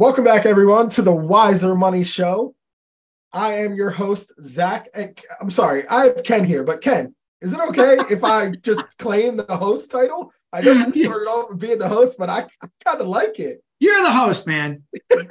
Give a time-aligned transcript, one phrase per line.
[0.00, 2.54] Welcome back, everyone, to the Wiser Money Show.
[3.34, 4.88] I am your host, Zach.
[5.38, 9.36] I'm sorry, I have Ken here, but Ken, is it okay if I just claim
[9.36, 10.32] the host title?
[10.54, 13.38] I know you started off with being the host, but I, I kind of like
[13.40, 13.62] it.
[13.78, 14.82] You're the host, man.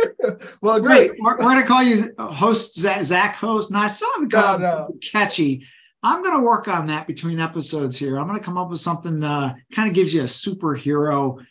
[0.61, 1.13] well, great.
[1.20, 3.71] We're, we're going to call you host, Zach, Zach host.
[3.71, 4.97] No, I still haven't got no, no.
[5.01, 5.65] catchy.
[6.04, 8.20] I'm going to work on that between episodes here.
[8.20, 11.43] I'm going to come up with something uh, kind of gives you a superhero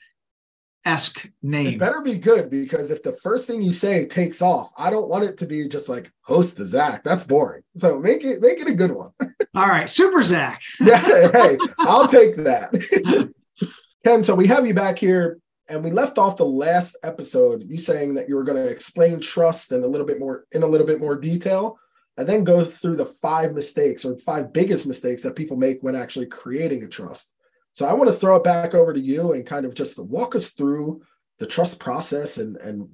[0.89, 1.67] esque name.
[1.67, 5.09] It better be good because if the first thing you say takes off, I don't
[5.09, 7.05] want it to be just like host the Zach.
[7.05, 7.63] That's boring.
[7.77, 9.11] So make it make it a good one.
[9.55, 10.63] All right, Super Zach.
[10.81, 13.33] yeah, hey, I'll take that.
[14.05, 15.39] Ken, so we have you back here,
[15.69, 17.65] and we left off the last episode.
[17.67, 20.63] You saying that you were going to explain trust in a little bit more in
[20.63, 21.79] a little bit more detail,
[22.17, 25.95] and then go through the five mistakes or five biggest mistakes that people make when
[25.95, 27.31] actually creating a trust.
[27.79, 30.35] So I want to throw it back over to you and kind of just walk
[30.35, 31.03] us through
[31.39, 32.89] the trust process and and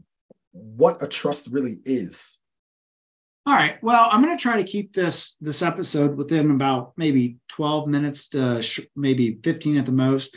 [0.52, 2.38] what a trust really is.
[3.46, 3.82] All right.
[3.82, 8.28] Well, I'm going to try to keep this this episode within about maybe 12 minutes
[8.28, 10.36] to sh- maybe 15 at the most.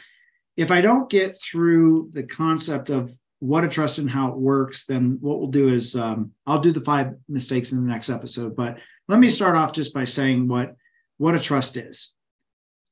[0.55, 4.86] If I don't get through the concept of what a trust and how it works,
[4.86, 8.55] then what we'll do is um, I'll do the five mistakes in the next episode.
[8.55, 8.77] But
[9.09, 10.77] let me start off just by saying what
[11.17, 12.14] what a trust is.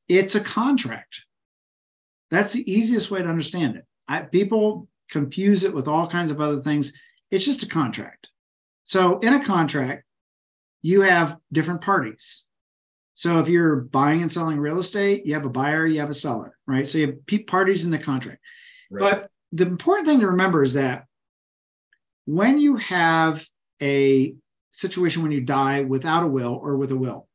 [0.10, 1.26] It's a contract.
[2.32, 3.86] That's the easiest way to understand it.
[4.08, 6.94] I, people confuse it with all kinds of other things.
[7.32, 8.30] It's just a contract.
[8.84, 10.06] So, in a contract,
[10.82, 12.44] you have different parties.
[13.16, 16.14] So, if you're buying and selling real estate, you have a buyer, you have a
[16.14, 16.88] seller, right?
[16.88, 18.42] So, you have parties in the contract.
[18.92, 19.00] Right.
[19.00, 21.06] But the important thing to remember is that
[22.26, 23.46] when you have
[23.82, 24.36] a
[24.72, 27.28] situation when you die without a will or with a will,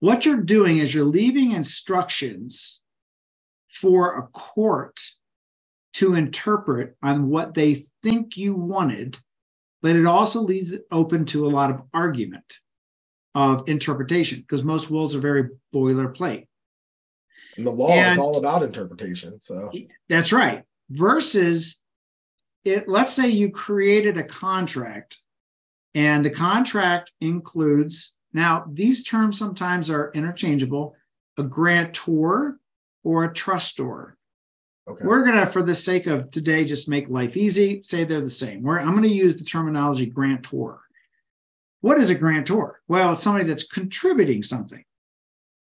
[0.00, 2.80] what you're doing is you're leaving instructions
[3.68, 5.00] for a court
[5.94, 9.18] to interpret on what they think you wanted,
[9.82, 12.58] but it also leaves it open to a lot of argument
[13.34, 16.46] of interpretation because most wills are very boilerplate.
[17.56, 19.40] And the law and is all about interpretation.
[19.40, 19.72] So
[20.08, 20.62] that's right.
[20.90, 21.82] Versus
[22.64, 25.18] it, let's say you created a contract
[25.94, 30.94] and the contract includes now these terms sometimes are interchangeable
[31.38, 32.58] a grantor
[33.04, 34.16] or a trustor.
[34.88, 35.04] Okay.
[35.04, 38.30] We're going to, for the sake of today, just make life easy, say they're the
[38.30, 38.62] same.
[38.62, 40.80] We're, I'm going to use the terminology grantor.
[41.80, 42.80] What is a grantor?
[42.88, 44.82] Well, it's somebody that's contributing something,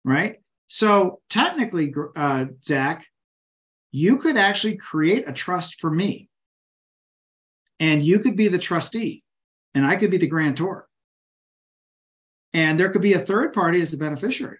[0.05, 0.41] right?
[0.67, 3.07] So technically, uh, Zach,
[3.93, 6.29] you could actually create a trust for me,
[7.79, 9.23] and you could be the trustee,
[9.75, 10.89] and I could be the grantor.
[12.53, 14.59] And there could be a third party as the beneficiary.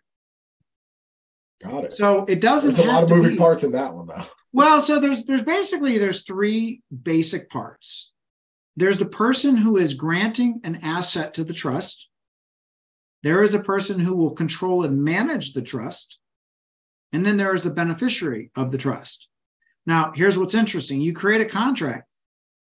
[1.63, 1.95] Got it.
[1.95, 2.75] So it doesn't.
[2.75, 4.25] There's a lot of moving be, parts in that one, though.
[4.57, 8.13] Well, so there's there's basically there's three basic parts.
[8.77, 12.09] There's the person who is granting an asset to the trust.
[13.25, 16.21] There is a person who will control and manage the trust.
[17.13, 19.29] And then there is a beneficiary of the trust.
[19.87, 22.09] Now, here's what's interesting you create a contract.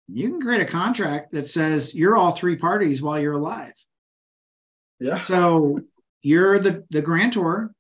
[0.09, 3.75] You can create a contract that says you're all three parties while you're alive.
[5.01, 5.23] Yeah.
[5.25, 5.81] So
[6.23, 7.73] you're the, the grantor,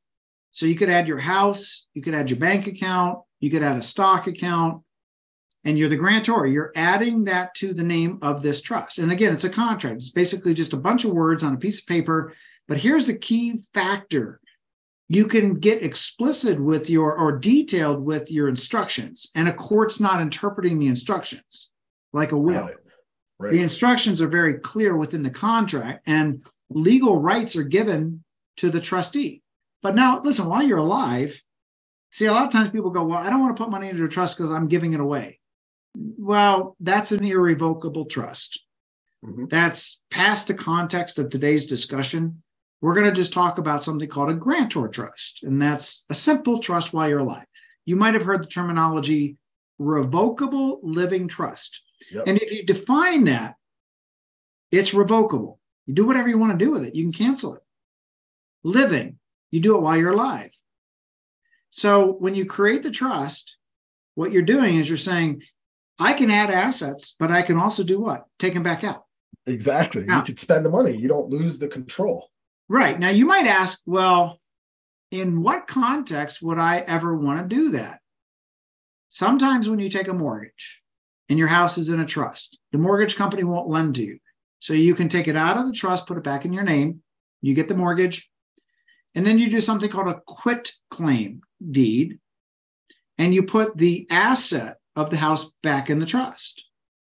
[0.56, 3.76] so you could add your house, you could add your bank account, you could add
[3.76, 4.82] a stock account,
[5.64, 6.46] and you're the grantor.
[6.46, 8.98] You're adding that to the name of this trust.
[8.98, 9.98] And again, it's a contract.
[9.98, 12.32] It's basically just a bunch of words on a piece of paper.
[12.68, 14.40] But here's the key factor
[15.08, 20.22] you can get explicit with your or detailed with your instructions, and a court's not
[20.22, 21.68] interpreting the instructions
[22.14, 22.64] like a will.
[22.64, 22.74] Right.
[23.38, 23.52] Right.
[23.52, 28.24] The instructions are very clear within the contract, and legal rights are given
[28.56, 29.42] to the trustee.
[29.86, 31.40] But now, listen, while you're alive,
[32.10, 34.04] see, a lot of times people go, Well, I don't want to put money into
[34.04, 35.38] a trust because I'm giving it away.
[35.94, 38.64] Well, that's an irrevocable trust.
[39.24, 39.44] Mm-hmm.
[39.48, 42.42] That's past the context of today's discussion.
[42.80, 46.58] We're going to just talk about something called a grantor trust, and that's a simple
[46.58, 47.46] trust while you're alive.
[47.84, 49.36] You might have heard the terminology
[49.78, 51.80] revocable living trust.
[52.10, 52.24] Yep.
[52.26, 53.54] And if you define that,
[54.72, 55.60] it's revocable.
[55.86, 57.62] You do whatever you want to do with it, you can cancel it.
[58.64, 59.20] Living,
[59.56, 60.50] you do it while you're alive.
[61.70, 63.56] So when you create the trust,
[64.14, 65.42] what you're doing is you're saying,
[65.98, 68.26] I can add assets, but I can also do what?
[68.38, 69.04] Take them back out.
[69.46, 70.04] Exactly.
[70.04, 70.96] Now, you can spend the money.
[70.96, 72.28] You don't lose the control.
[72.68, 72.98] Right.
[72.98, 74.40] Now you might ask, well,
[75.10, 78.00] in what context would I ever want to do that?
[79.08, 80.82] Sometimes when you take a mortgage
[81.28, 84.18] and your house is in a trust, the mortgage company won't lend to you.
[84.58, 87.02] So you can take it out of the trust, put it back in your name.
[87.40, 88.28] You get the mortgage,
[89.16, 92.20] and then you do something called a quit claim deed,
[93.18, 96.66] and you put the asset of the house back in the trust.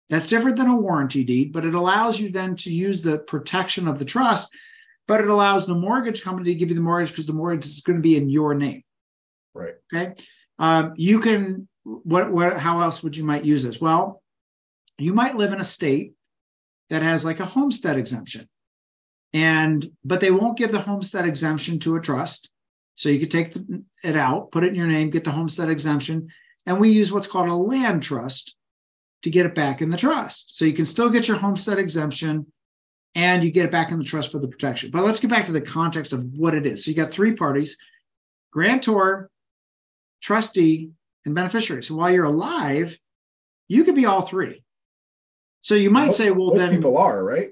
[0.09, 3.89] That's different than a warranty deed, but it allows you then to use the protection
[3.89, 4.47] of the trust,
[5.05, 7.81] but it allows the mortgage company to give you the mortgage because the mortgage is
[7.81, 8.83] going to be in your name.
[9.53, 9.75] Right.
[9.93, 10.15] Okay.
[10.59, 13.81] Um, you can, what, what, how else would you might use this?
[13.81, 14.23] Well,
[14.97, 16.13] you might live in a state
[16.89, 18.47] that has like a homestead exemption.
[19.37, 22.49] And, but they won't give the homestead exemption to a trust.
[22.95, 23.55] So you could take
[24.03, 26.29] it out, put it in your name, get the homestead exemption.
[26.65, 28.55] And we use what's called a land trust
[29.21, 30.57] to get it back in the trust.
[30.57, 32.51] So you can still get your homestead exemption
[33.13, 34.89] and you get it back in the trust for the protection.
[34.89, 36.83] But let's get back to the context of what it is.
[36.83, 37.77] So you got three parties
[38.51, 39.29] grantor,
[40.21, 40.89] trustee,
[41.25, 41.83] and beneficiary.
[41.83, 42.97] So while you're alive,
[43.67, 44.63] you could be all three.
[45.61, 47.51] So you might most, say, well, then people are right.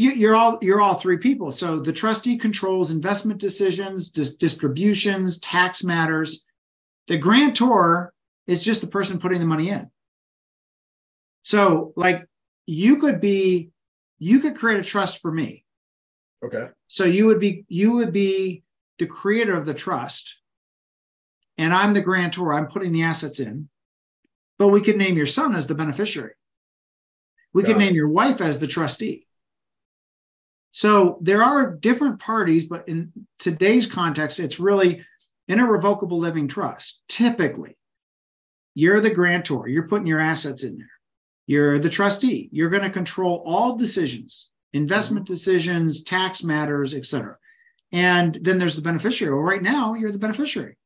[0.00, 1.52] You, are all you're all three people.
[1.52, 6.46] So the trustee controls investment decisions, dis- distributions, tax matters.
[7.06, 8.14] The grantor
[8.46, 9.90] is just the person putting the money in.
[11.42, 12.26] So, like,
[12.64, 13.72] you could be,
[14.18, 15.66] you could create a trust for me.
[16.42, 16.68] Okay.
[16.88, 18.62] So you would be, you would be
[18.98, 20.38] the creator of the trust,
[21.58, 22.54] and I'm the grantor.
[22.54, 23.68] I'm putting the assets in,
[24.58, 26.32] but we could name your son as the beneficiary.
[27.52, 29.26] We could name your wife as the trustee.
[30.72, 35.04] So there are different parties, but in today's context, it's really
[35.48, 37.02] in a revocable living trust.
[37.08, 37.76] Typically,
[38.74, 40.90] you're the grantor, you're putting your assets in there.
[41.46, 42.48] You're the trustee.
[42.52, 45.34] You're going to control all decisions, investment mm-hmm.
[45.34, 47.36] decisions, tax matters, etc.
[47.90, 49.34] And then there's the beneficiary.
[49.34, 50.76] Well, right now you're the beneficiary.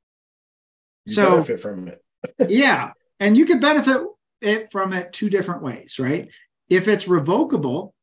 [1.04, 2.02] You so benefit from it.
[2.48, 4.06] yeah, and you can benefit
[4.40, 6.30] it from it two different ways, right?
[6.70, 7.94] If it's revocable,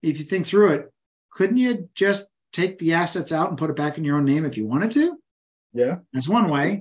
[0.00, 0.92] if you think through it,
[1.36, 4.46] couldn't you just take the assets out and put it back in your own name
[4.46, 5.18] if you wanted to?
[5.74, 5.96] Yeah.
[6.12, 6.80] That's one way.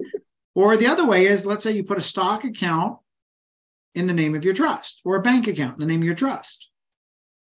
[0.56, 2.98] Or the other way is let's say you put a stock account
[3.96, 6.16] in the name of your trust or a bank account in the name of your
[6.16, 6.70] trust.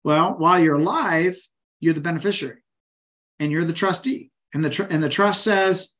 [0.03, 1.37] Well, while you're alive,
[1.79, 2.63] you're the beneficiary
[3.39, 4.31] and you're the trustee.
[4.55, 5.93] And the, tr- and the trust says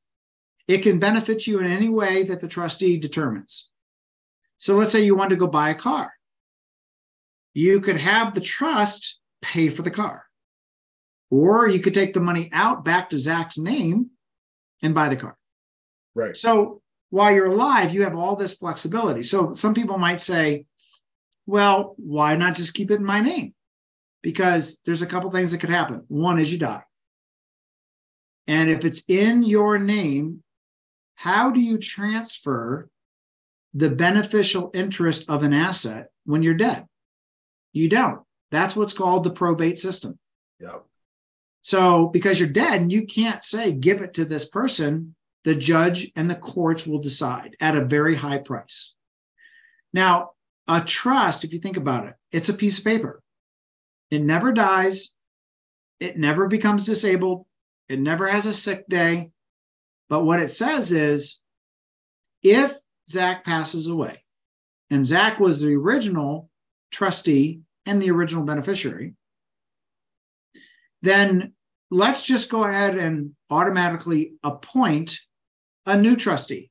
[0.68, 3.70] it can benefit you in any way that the trustee determines.
[4.58, 6.12] So let's say you want to go buy a car.
[7.54, 10.27] You could have the trust pay for the car.
[11.30, 14.12] Or you could take the money out back to Zach's name
[14.82, 15.38] and buy the car.
[16.16, 16.36] Right.
[16.36, 19.24] So while you're alive, you have all this flexibility.
[19.24, 20.66] So some people might say,
[21.46, 23.54] well, why not just keep it in my name?
[24.22, 26.04] Because there's a couple things that could happen.
[26.08, 26.84] One is you die.
[28.48, 30.44] And if it's in your name,
[31.16, 32.90] how do you transfer
[33.74, 36.86] the beneficial interest of an asset when you're dead?
[37.74, 38.22] You don't.
[38.52, 40.18] That's what's called the probate system.
[40.60, 40.80] Yeah.
[41.68, 46.10] So because you're dead and you can't say give it to this person, the judge
[46.16, 48.94] and the courts will decide at a very high price.
[49.92, 50.32] Now,
[50.70, 53.22] a trust, if you think about it, it's a piece of paper.
[54.10, 55.10] It never dies.
[56.00, 57.46] It never becomes disabled.
[57.90, 59.32] It never has a sick day.
[60.08, 61.42] But what it says is
[62.44, 62.74] if
[63.10, 64.24] Zach passes away,
[64.90, 66.50] and Zach was the original
[66.92, 69.16] trustee and the original beneficiary,
[71.02, 71.54] then
[71.90, 75.20] let's just go ahead and automatically appoint
[75.86, 76.70] a new trustee.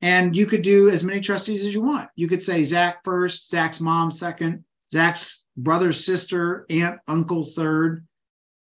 [0.00, 2.08] And you could do as many trustees as you want.
[2.16, 8.06] You could say Zach first, Zach's mom second, Zach's brother, sister, aunt, uncle third.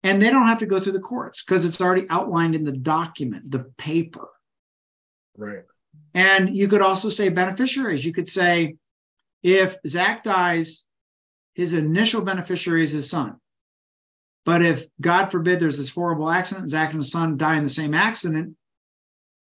[0.02, 2.72] And they don't have to go through the courts because it's already outlined in the
[2.72, 4.28] document, the paper.
[5.36, 5.62] Right.
[6.12, 8.04] And you could also say beneficiaries.
[8.04, 8.76] You could say
[9.42, 10.84] if Zach dies,
[11.54, 13.36] his initial beneficiary is his son.
[14.44, 17.70] But if God forbid there's this horrible accident, Zach and his son die in the
[17.70, 18.56] same accident,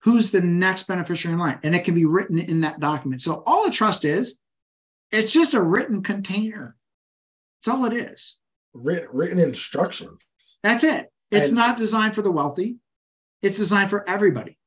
[0.03, 1.59] who's the next beneficiary in line?
[1.63, 3.21] And it can be written in that document.
[3.21, 4.39] So all a trust is,
[5.11, 6.75] it's just a written container.
[7.63, 8.37] That's all it is.
[8.73, 10.21] Written, written instructions.
[10.61, 11.11] That's it.
[11.31, 12.77] It's and not designed for the wealthy.
[13.41, 14.57] It's designed for everybody.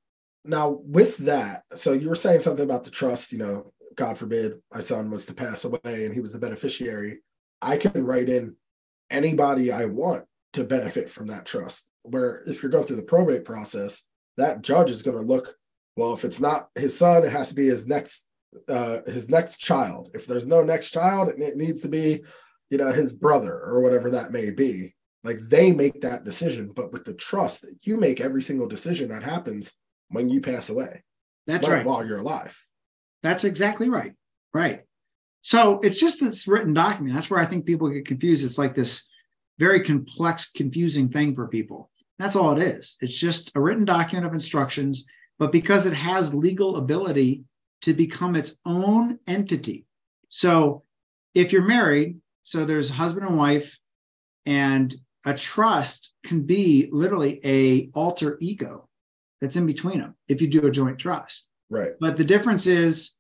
[0.45, 4.61] Now, with that, so you were saying something about the trust, you know, God forbid
[4.73, 7.19] my son was to pass away and he was the beneficiary.
[7.63, 8.55] I can write in
[9.11, 11.89] anybody I want to benefit from that trust.
[12.03, 15.55] Where if you're going through the probate process, that judge is going to look
[15.97, 18.29] well if it's not his son it has to be his next
[18.69, 20.11] uh his next child.
[20.15, 22.23] If there's no next child it needs to be
[22.71, 24.95] you know his brother or whatever that may be.
[25.25, 29.25] Like they make that decision but with the trust you make every single decision that
[29.25, 29.75] happens
[30.09, 31.03] when you pass away
[31.47, 31.85] that's right.
[31.85, 32.57] while you're alive.
[33.23, 34.13] That's exactly right.
[34.55, 34.85] Right
[35.47, 38.75] so it's just this written document that's where i think people get confused it's like
[38.75, 39.09] this
[39.59, 42.97] very complex confusing thing for people that's all it is.
[43.01, 45.07] It's just a written document of instructions,
[45.39, 47.45] but because it has legal ability
[47.83, 49.87] to become its own entity.
[50.29, 50.83] So
[51.35, 53.79] if you're married, so there's husband and wife,
[54.47, 54.95] and
[55.27, 58.89] a trust can be literally a alter ego
[59.41, 61.49] that's in between them if you do a joint trust.
[61.69, 61.91] Right.
[62.01, 63.16] But the difference is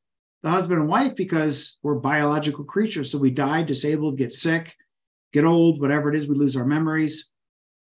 [0.46, 3.10] the husband and wife, because we're biological creatures.
[3.10, 4.76] So we die, disabled, get sick,
[5.32, 7.32] get old, whatever it is, we lose our memories.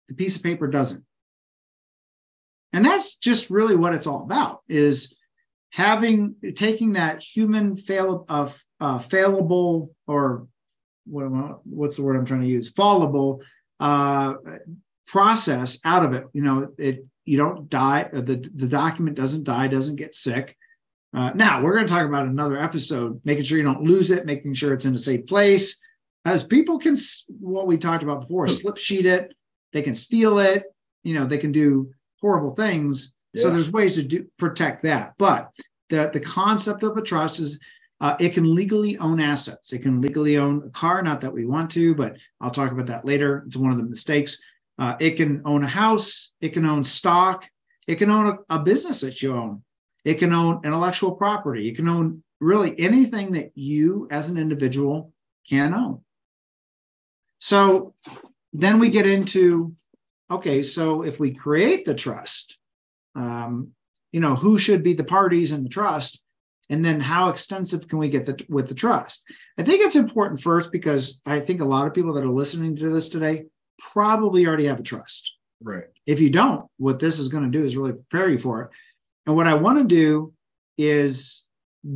[0.07, 1.05] The piece of paper doesn't.
[2.73, 5.15] And that's just really what it's all about is
[5.69, 10.47] having taking that human fail of uh, failable or
[11.05, 12.71] what, what's the word I'm trying to use?
[12.71, 13.41] Fallible
[13.79, 14.37] uh,
[15.05, 16.25] process out of it.
[16.33, 18.09] You know, it you don't die.
[18.11, 20.57] The the document doesn't die, doesn't get sick.
[21.15, 24.25] Uh, now we're going to talk about another episode, making sure you don't lose it,
[24.25, 25.81] making sure it's in a safe place.
[26.25, 26.97] As people can,
[27.39, 28.51] what we talked about before, hmm.
[28.51, 29.33] slip sheet it,
[29.71, 30.65] they can steal it.
[31.03, 33.13] You know, they can do horrible things.
[33.33, 33.43] Yeah.
[33.43, 35.13] So there's ways to do protect that.
[35.17, 35.51] But
[35.89, 37.59] the the concept of a trust is
[38.01, 39.71] uh, it can legally own assets.
[39.71, 42.87] It can legally own a car, not that we want to, but I'll talk about
[42.87, 43.43] that later.
[43.45, 44.37] It's one of the mistakes.
[44.77, 46.33] Uh, it can own a house.
[46.41, 47.47] It can own stock.
[47.87, 49.63] It can own a, a business that you own.
[50.05, 51.67] It can own intellectual property.
[51.67, 55.11] It can own really anything that you as an individual
[55.49, 56.01] can own.
[57.39, 57.93] So
[58.53, 59.75] then we get into
[60.31, 62.57] okay, so if we create the trust,
[63.15, 63.71] um,
[64.11, 66.21] you know, who should be the parties in the trust?
[66.69, 69.23] and then how extensive can we get the, with the trust
[69.57, 72.75] i think it's important first because i think a lot of people that are listening
[72.75, 73.45] to this today
[73.79, 77.63] probably already have a trust right if you don't what this is going to do
[77.63, 78.69] is really prepare you for it
[79.25, 80.33] and what i want to do
[80.77, 81.47] is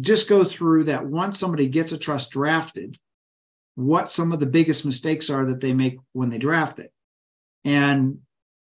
[0.02, 2.98] just go through that once somebody gets a trust drafted
[3.76, 6.92] what some of the biggest mistakes are that they make when they draft it
[7.66, 8.20] and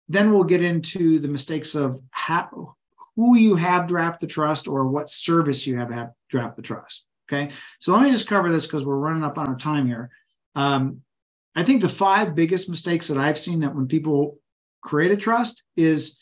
[0.10, 2.76] then we'll get into the mistakes of how
[3.16, 7.06] who you have draft the trust or what service you have, have draft the trust.
[7.32, 7.52] Okay.
[7.80, 10.10] So let me just cover this because we're running up on our time here.
[10.56, 11.02] Um,
[11.56, 14.40] I think the five biggest mistakes that I've seen that when people
[14.82, 16.18] create a trust is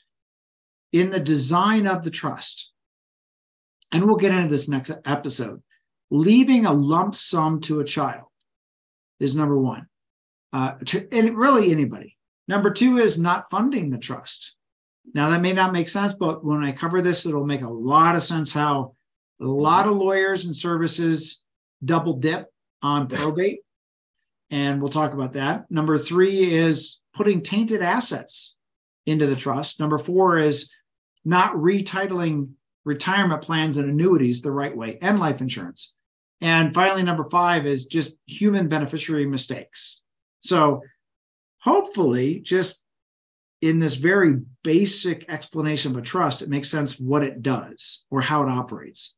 [0.92, 2.72] in the design of the trust.
[3.92, 5.62] And we'll get into this next episode.
[6.10, 8.28] Leaving a lump sum to a child
[9.20, 9.88] is number one.
[10.54, 12.18] Uh, to, and really anybody.
[12.48, 14.56] Number two is not funding the trust.
[15.14, 18.16] Now, that may not make sense, but when I cover this, it'll make a lot
[18.16, 18.96] of sense how
[19.40, 21.42] a lot of lawyers and services
[21.84, 22.48] double dip
[22.82, 23.60] on probate.
[24.50, 25.70] and we'll talk about that.
[25.72, 28.56] Number three is putting tainted assets
[29.06, 29.80] into the trust.
[29.80, 30.72] Number four is
[31.24, 32.50] not retitling
[32.84, 35.94] retirement plans and annuities the right way and life insurance.
[36.42, 40.02] And finally, number five is just human beneficiary mistakes.
[40.42, 40.82] So
[41.60, 42.84] hopefully, just
[43.62, 48.22] in this very basic explanation of a trust, it makes sense what it does or
[48.22, 49.14] how it operates.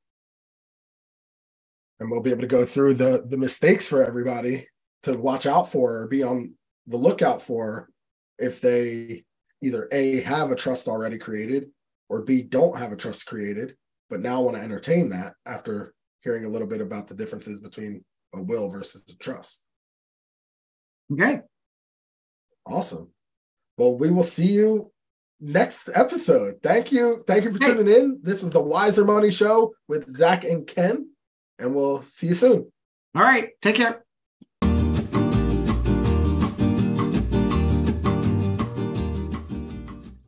[2.00, 4.68] And we'll be able to go through the the mistakes for everybody
[5.04, 6.56] to watch out for or be on
[6.88, 7.90] the lookout for
[8.38, 9.24] if they
[9.62, 11.70] either A have a trust already created
[12.14, 13.76] or B don't have a trust created,
[14.08, 18.06] but now want to entertain that after hearing a little bit about the differences between
[18.36, 19.64] a will versus a trust.
[21.12, 21.42] Okay.
[22.68, 23.10] Awesome.
[23.80, 24.92] Well, we will see you
[25.42, 26.58] next episode.
[26.62, 27.24] Thank you.
[27.26, 28.20] Thank you for tuning in.
[28.22, 31.10] This was the Wiser Money Show with Zach and Ken,
[31.58, 32.72] and we'll see you soon.
[33.16, 33.50] All right.
[33.60, 34.03] Take care.